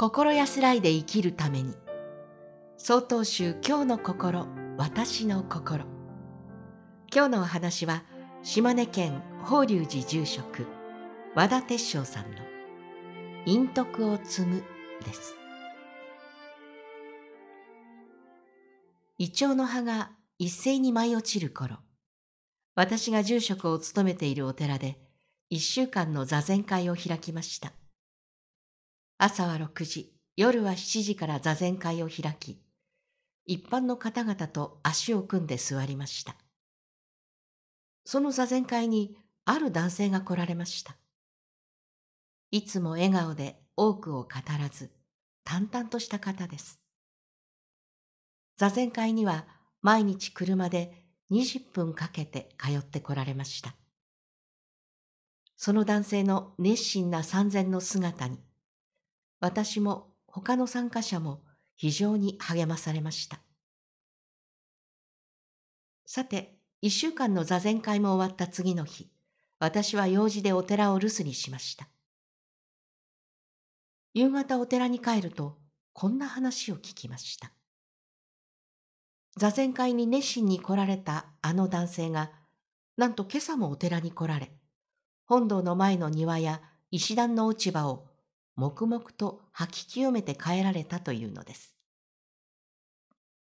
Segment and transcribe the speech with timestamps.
[0.00, 1.76] 心安らいで生きるために。
[2.78, 4.46] 総統集今日の心
[4.78, 5.84] 私の心。
[7.14, 8.04] 今日のお話は
[8.42, 10.64] 島根県法隆寺住職
[11.34, 12.38] 和田鉄章さんの
[13.44, 14.64] 陰徳を積む
[15.04, 15.34] です。
[19.18, 21.76] イチョウの葉が一斉に舞い落ちる頃
[22.74, 24.98] 私が住職を務めているお寺で
[25.50, 27.74] 一週間の座禅会を開きました。
[29.22, 32.58] 朝は6時、夜は7時から座禅会を開き、
[33.44, 36.36] 一般の方々と足を組んで座りました。
[38.06, 40.96] その座禅会にある男性が来られました。
[42.50, 44.90] いつも笑顔で多くを語らず、
[45.44, 46.80] 淡々とした方です。
[48.56, 49.46] 座禅会には
[49.82, 53.74] 毎日車で20分かけて通ってこられました。
[55.58, 58.38] その男性の熱心な参禅の姿に、
[59.40, 61.42] 私も他の参加者も
[61.74, 63.40] 非常に励まされました。
[66.04, 69.10] さて、一週間の座禅会も終わった次の日、
[69.58, 71.88] 私は用事でお寺を留守にしました。
[74.12, 75.58] 夕方お寺に帰ると、
[75.92, 77.52] こんな話を聞きました。
[79.36, 82.32] 座禅会に熱心に来られたあの男性が、
[82.96, 84.52] なんと今朝もお寺に来られ、
[85.24, 88.09] 本堂の前の庭や石段の落ち葉を
[88.60, 91.78] 黙々と吐き清めて帰られたというのです。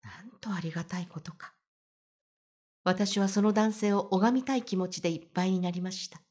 [0.02, 1.54] なんとありがたいことか。
[2.86, 6.22] 私はその男性を拝みたい気持ちでいっぱいになりました。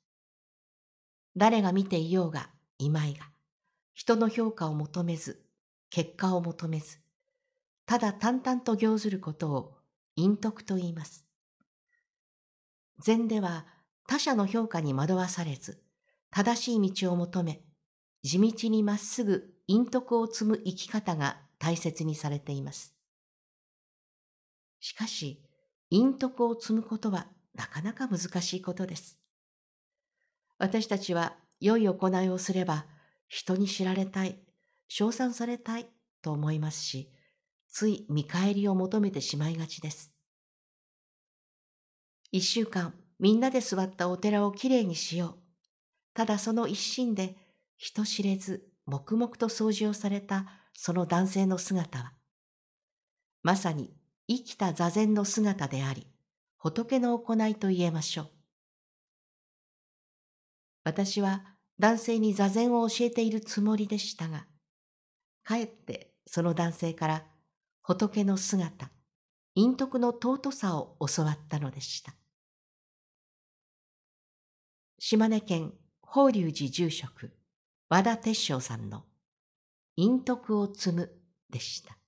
[1.36, 3.26] 誰が見ていようが、いまいが、
[3.92, 5.44] 人の評価を求めず、
[5.90, 7.00] 結果を求めず、
[7.84, 9.74] ただ淡々と行ずることを
[10.16, 11.26] 陰徳と言います。
[12.98, 13.66] 禅では
[14.08, 15.82] 他者の評価に惑わされず、
[16.30, 17.60] 正しい道を求め、
[18.22, 22.94] 地道にまっすぐ陰徳を積む生き方が大切にされています。
[24.80, 25.42] しかし、
[25.90, 29.18] 陰徳を積むことはなかなか難しいことです。
[30.58, 32.86] 私たちは良い行いをすれば
[33.28, 34.38] 人に知られたい、
[34.88, 35.86] 称賛されたい
[36.22, 37.10] と思いますし、
[37.68, 40.12] つい見返りを求めてしまいがちです。
[42.32, 45.34] 一週間みんなで座ったお寺をきれいにしよう。
[46.14, 47.36] ただその一心で
[47.82, 52.12] 人知れず黙々と掃除をされたその男性の姿は、
[53.42, 53.90] まさに
[54.28, 56.06] 生きた座禅の姿であり、
[56.58, 58.30] 仏の行いと言えましょう。
[60.84, 61.42] 私は
[61.78, 64.44] 男性に座禅を教えているつもりでしたが、
[65.42, 67.24] かえってその男性から
[67.80, 68.90] 仏の姿、
[69.54, 72.12] 陰徳の尊さを教わったのでした。
[74.98, 77.39] 島根県法隆寺住職
[77.92, 79.02] 和田鉄章さんの
[79.96, 81.10] 陰徳を積む
[81.50, 81.98] でした。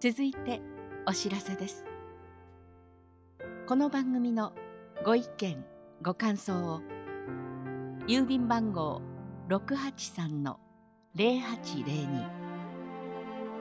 [0.00, 0.60] 続いて
[1.06, 1.86] お知らせです。
[3.68, 4.52] この番組の
[5.04, 5.64] ご意見、
[6.02, 6.80] ご感想を
[8.08, 9.00] 郵便番号
[9.48, 10.56] 683-0802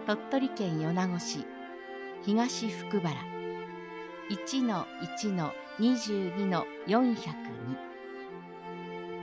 [0.07, 1.45] 鳥取県米子市
[2.23, 3.15] 東福原
[5.77, 7.88] 1-1-22-402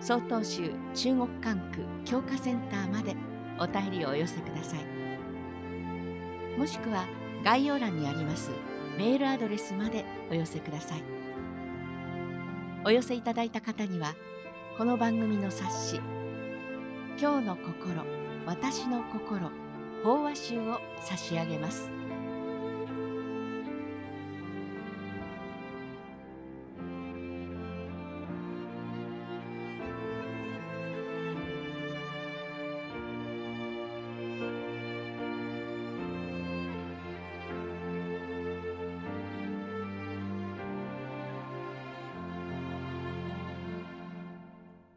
[0.01, 3.17] 曹洞宗中国管区教化センターまで
[3.59, 7.07] お便りをお寄せくださいもしくは
[7.45, 8.51] 概要欄にあります
[8.99, 11.03] メールアドレスまでお寄せください
[12.85, 14.15] お寄せいただいた方には
[14.79, 16.01] この番組の冊子
[17.21, 18.05] 「今日の心
[18.47, 19.51] 私の心
[20.05, 22.06] 法話集」を差し上げます。